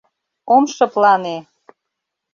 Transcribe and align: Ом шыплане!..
Ом 0.55 0.63
шыплане!.. 0.75 1.37